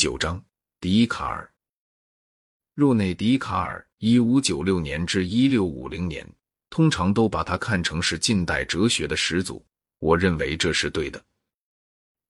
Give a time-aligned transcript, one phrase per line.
[0.00, 0.42] 九章，
[0.80, 1.52] 笛卡尔。
[2.72, 6.26] 若内·笛卡尔（一五九六年至一六五零年），
[6.70, 9.62] 通常都把他看成是近代哲学的始祖。
[9.98, 11.22] 我认为这是对的。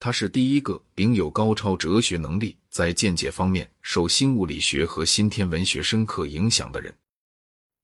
[0.01, 6.93] 他是第一个秉有高超哲学能力，在见解方面受新物理学和新天文学深刻影响的人。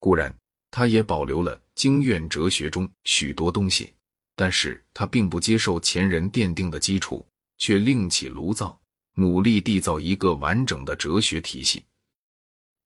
[0.00, 0.37] 固然，
[0.73, 3.95] 他也保留了经院哲学中许多东西，
[4.34, 7.24] 但是他并不接受前人奠定的基础，
[7.56, 8.77] 却另起炉灶，
[9.19, 11.84] 努力缔造一个完整的哲学体系。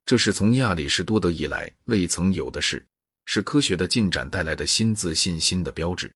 [0.05, 2.85] 这是从亚里士多德以来未曾有的事，
[3.25, 6.11] 是科学的进展带来的新自信心的标志。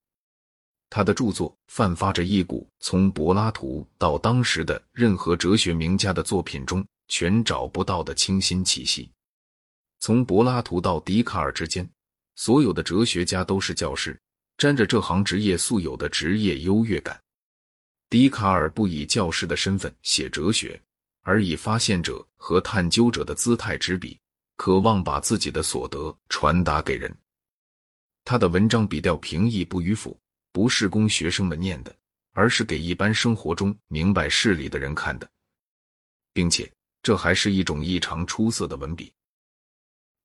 [0.89, 9.09] 他的著作散发着一股从柏拉图到当时的任何哲学名家的作品中全找不到的清新气息。
[9.99, 11.87] 从柏拉图到笛卡尔之间，
[12.35, 14.17] 所有的哲学家都是教师，
[14.57, 17.19] 沾着这行职业素有的职业优越感。
[18.09, 20.81] 笛卡尔不以教师的身份写哲学，
[21.21, 24.19] 而以发现者和探究者的姿态执笔，
[24.57, 27.15] 渴望把自己的所得传达给人。
[28.23, 30.19] 他的文章笔调平易不迂腐。
[30.51, 31.93] 不是供学生们念的，
[32.31, 35.29] 而是给一般生活中明白事理的人看的，
[36.31, 36.71] 并且
[37.03, 39.11] 这还是一种异常出色的文笔。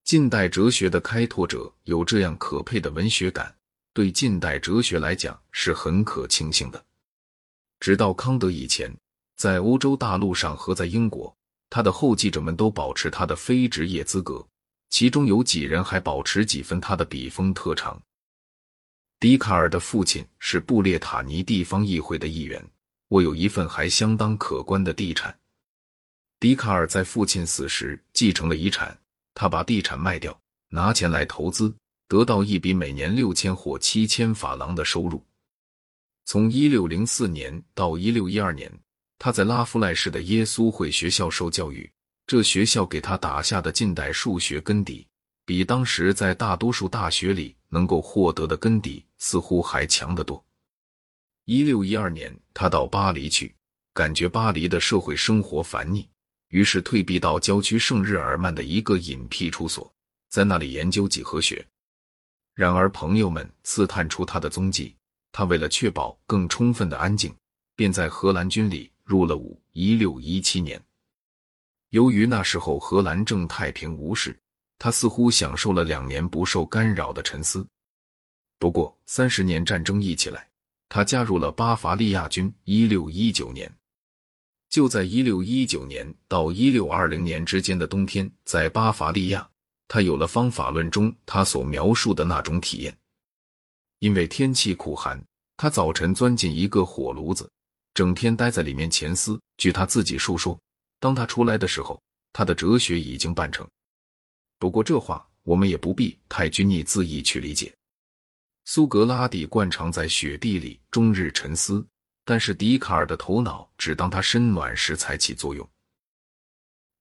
[0.04, 3.52] 近代哲学的开拓者有这样可佩的文学感，
[3.92, 6.80] 对近代哲学来讲是很可庆幸的。
[7.80, 8.94] 直到康德以前，
[9.36, 11.34] 在欧洲大陆上和在英国，
[11.70, 14.46] 他的后继者们都保持他的非职业资格，
[14.90, 18.00] 其中有几人还保持几分他的笔锋特长。
[19.18, 22.62] 笛卡尔的父亲是布列塔尼地方议会的议员，
[23.08, 25.34] 握有一份还相当可观的地产。
[26.38, 28.98] 笛卡尔在父亲死时继承了遗产，
[29.34, 31.74] 他把地产卖掉，拿钱来投资，
[32.08, 35.22] 得到一笔每年六千或七千法郎的收入。
[36.24, 38.72] 从一六零四年到一六一二年，
[39.18, 41.90] 他在拉夫赖市的耶稣会学校受教育，
[42.26, 45.06] 这学校给他打下的近代数学根底。
[45.44, 50.44] 比当时在大多数大学里能够获得的根底似乎还强得多。
[51.44, 53.52] 一六一二年，他到巴黎去，
[53.92, 56.08] 感觉巴黎的社会生活烦腻，
[56.50, 59.92] 于是退避到郊区圣日耳曼的一个隐僻处所，
[60.28, 61.66] 在那里研究几何学。
[62.54, 64.94] 然而，朋友们刺探出他的踪迹，
[65.32, 67.34] 他为了确保更充分的安静，
[67.76, 69.60] 便在荷兰军里入了伍。
[69.72, 70.82] 一六一七年，
[71.90, 74.38] 由于那时候荷兰正太平无事。
[74.82, 77.66] 他似乎享受了两年不受干扰的沉思。
[78.58, 80.48] 不过，三十年战争一起来，
[80.88, 82.50] 他加入了巴伐利亚军。
[82.64, 83.70] 一六一九年，
[84.70, 89.46] 就在一六一九年到一六二零年之间的冬天，在巴伐利亚，
[89.86, 92.96] 他有了方法论中他所描述的那种体验。
[94.00, 95.22] 因为天气苦寒，
[95.56, 97.50] 他早晨钻进一个火炉子，
[97.92, 99.40] 整天待在里面潜思。
[99.58, 100.58] 据他自己述说，
[100.98, 102.02] 当他出来的时候，
[102.32, 103.68] 他的哲学已经办成。
[104.58, 107.72] 不过这话我们也不必太拘泥自意去理解。
[108.64, 111.86] 苏格拉底惯常在雪地里终日沉思，
[112.24, 115.68] 但是笛卡尔的头脑只当他身暖时才起作用。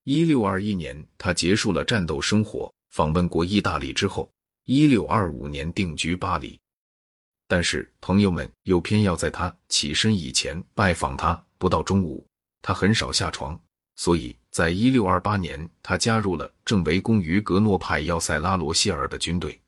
[0.03, 4.29] 一六二一年，他结束了战斗生活，访问过意大利之后，
[4.65, 6.59] 一六二五年定居巴黎。
[7.49, 12.23] 但是朋友们又偏要在他起身以前拜访他，不到中午，
[12.61, 13.59] 他很少下床。
[13.95, 19.59] 所以在一六二八年，他加入了正围攻于格诺派要塞拉罗谢尔的军队。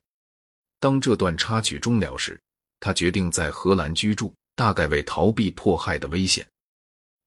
[0.80, 2.40] 当这段插曲终了时，
[2.80, 6.48] 他决定在荷兰居住，大概为逃避迫害的危险。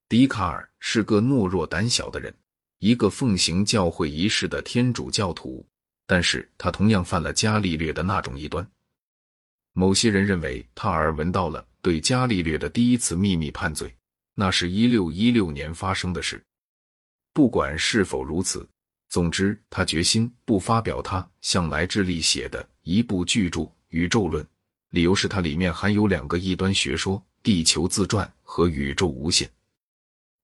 [0.09, 2.33] 笛卡尔是个懦弱胆小的人，
[2.79, 5.67] 一个奉行教会仪式的天主教徒，
[6.07, 8.65] 但是他同样犯了伽利略的那种异端。
[9.77, 13.93] 某些人认为他耳闻到了对伽利略的第一次秘密判罪，
[14.35, 16.43] 那是一六一六年发生的事。
[17.33, 18.67] 不管是否如此，
[19.09, 24.45] 总之，他决心不发表他向来致力写的一部巨著《宇宙论》，
[24.91, 29.51] 理由是它里面含有两个异端学说：地球自转和宇宙无限。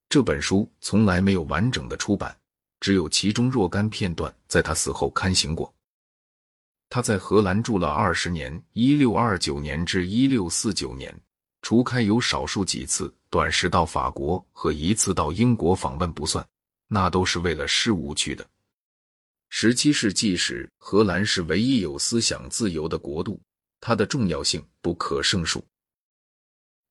[0.09, 2.37] 这本书从来没有完整的出版，
[2.81, 5.73] 只有其中若干片段在他死后刊行过。
[6.91, 11.17] 他在荷兰住了二十年（一六二九年至一六四九年），
[11.63, 16.45] 除开有少数几次短时到法国和一次到英国访问不算。
[16.89, 18.45] 那都是为了事务去的。
[19.51, 23.41] 十七世纪时，荷兰是唯一有思想自由的国度，
[23.81, 25.65] 它的重要性不可胜数。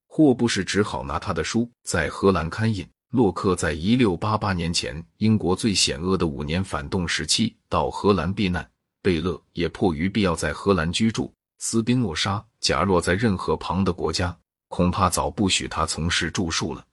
[0.07, 2.87] 霍布士只好拿他的书在荷兰刊印。
[3.09, 8.69] 洛克在一六八八年前英国最险恶的五年反动时期到荷兰避难，
[9.01, 11.33] 贝勒也迫于必要在荷兰居住。
[11.61, 14.37] 斯宾诺莎假若在任何旁的国家，
[14.69, 16.85] 恐怕早不许他从事著述了。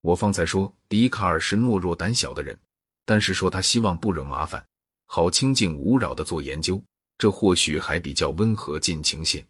[0.00, 2.56] 我方才说笛卡尔是懦弱胆小的人，
[3.04, 4.64] 但是说他希望不惹麻烦，
[5.06, 6.80] 好清静无扰的做研究，
[7.18, 9.44] 这或许还比较温和尽情些。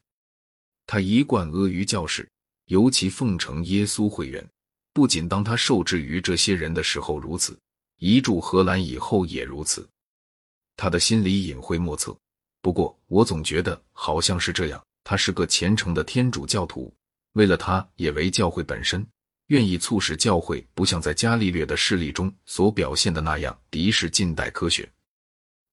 [0.87, 2.27] 他一贯阿谀教士，
[2.67, 4.47] 尤其奉承耶稣会员，
[4.95, 7.59] 不仅当他受制于这些人的时候如此，
[7.99, 9.87] 移驻荷兰以后也如此。
[10.77, 12.17] 他的心里隐晦莫测，
[12.61, 14.83] 不过我总觉得好像是这样。
[15.05, 16.95] 他是个虔诚的天主教徒，
[17.33, 19.05] 为了他也为教会本身，
[19.49, 24.89] 愿意促使教会不像在伽利略的事例中所表现的那样敌视近代科学。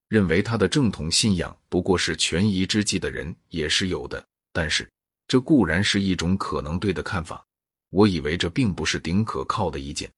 [0.08, 4.90] 认为他的正统信仰不过是权宜之计的人也是有的，但是
[5.28, 7.46] 这固然是一种可能对的看法。
[7.92, 10.12] 我以为这并不是顶可靠的意见。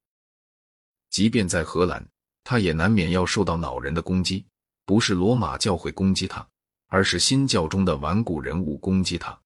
[1.09, 2.05] 即便在荷兰，
[2.45, 4.45] 他也难免要受到恼人的攻击，
[4.91, 6.45] 不是罗马教会攻击他。
[6.93, 9.39] 而是新教中的顽固人物攻击他。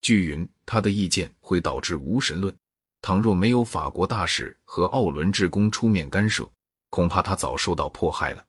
[0.00, 2.54] 据云，他的意见会导致无神论。
[3.00, 6.48] 倘若没有法国大使和奥伦治公出面干涉，
[6.88, 8.44] 恐怕他早受到迫害了。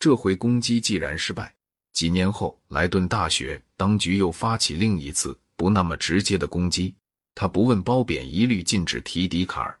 [0.00, 1.54] 这回攻击既然失败，
[1.92, 6.92] 几年后莱顿大学当局又发起另一次不那么直接的攻击，
[7.36, 9.78] 他不问褒贬，一律禁止提笛卡尔。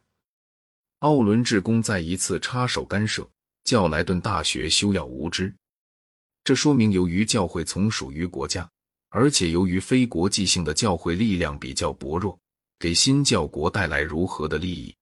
[1.00, 3.28] 奥伦治公再一次插手干涉，
[3.64, 5.54] 叫莱顿大学休要无知。
[6.42, 8.68] 这说明，由于教会从属于国家，
[9.10, 12.38] 而且由于非国际性的教会力量比较薄弱，
[12.78, 14.94] 给新教国带来如何的利益？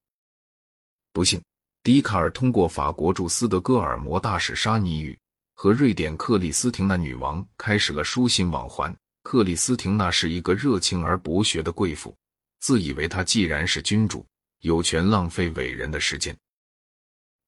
[1.13, 1.41] 不幸，
[1.81, 5.17] 笛卡尔通过法国驻斯德哥尔摩大使沙尼语
[5.55, 8.95] 和瑞典克里斯廷娜女王开始了书信往还。
[9.23, 12.15] 克里斯廷娜是一个热情而博学的贵妇，
[12.59, 14.25] 自以为她既然是君主，
[14.61, 16.35] 有权浪费伟人的时间。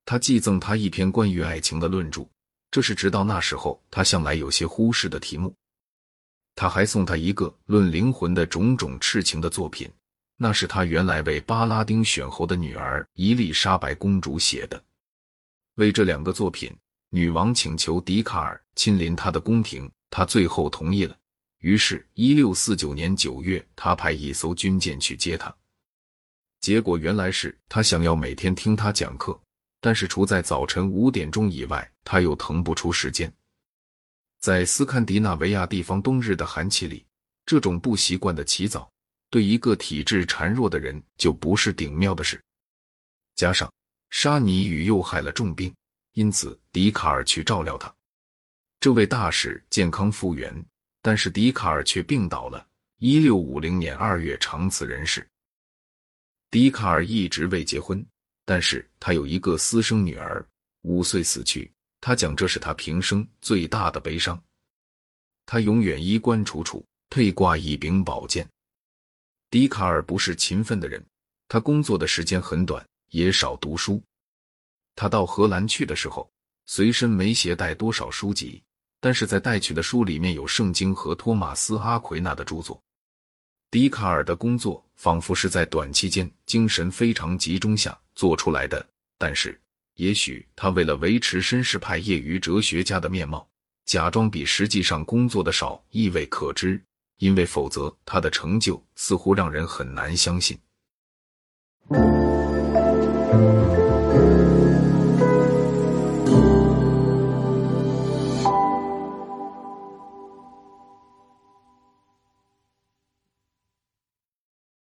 [0.05, 2.25] 他寄赠他一篇关于爱情的论著。
[2.69, 5.53] 这是直到那时候他向来有些忽视的题目。
[6.55, 9.89] 他还送他一个论灵魂的种种痴情的作品，
[10.37, 14.81] 那是他原来为巴拉丁选侯的女儿伊丽莎白公主写的。
[15.75, 16.73] 为这两个作品，
[17.09, 21.17] 女王请求笛卡尔亲临她的宫廷，他最后同意了。
[21.59, 25.53] 于是，一六四九年九月，他派一艘军舰去接他。
[26.59, 29.39] 结果原来是他想要每天听他讲课。
[29.83, 33.33] 但是，除在早晨五点钟以外，他又腾不出时间。
[34.39, 37.03] 在斯堪的纳维亚地方冬日的寒气里，
[37.45, 38.89] 这种不习惯的起早，
[39.31, 42.39] 对一个体质孱弱的人就不是顶妙的事。
[43.35, 43.71] 加上
[44.11, 45.73] 沙尼与又害了重病，
[46.13, 47.91] 因此笛卡尔去照料他。
[48.79, 50.63] 这位大使健康复原，
[51.01, 52.67] 但是笛卡尔却病倒了。
[52.97, 55.27] 一六五零年二月长辞人世。
[56.51, 58.05] 笛卡尔一直未结婚。
[58.45, 60.45] 但是他有一个私生女儿，
[60.81, 61.71] 五岁死去。
[61.99, 64.41] 他讲这是他平生最大的悲伤。
[65.45, 68.47] 他永远衣冠楚楚，佩挂一柄宝剑。
[69.49, 71.05] 笛卡尔不是勤奋的人，
[71.47, 74.01] 他工作的时间很短，也少读书。
[74.95, 76.29] 他到荷兰去的时候，
[76.65, 78.63] 随身没携带多少书籍，
[78.99, 82.81] 但是在带去的书里面有圣经和托马斯·阿奎那的著作。
[83.71, 88.85] 笛卡尔的工作仿佛是在短期间精神非常集中下做出来的，
[89.17, 89.57] 但是
[89.95, 93.47] 也许他为了维持绅士派业余哲学家的面貌，
[93.85, 96.83] 假装比实际上工作的少，亦未可知。
[97.19, 100.59] 因为否则他的成就似乎让人很难相信。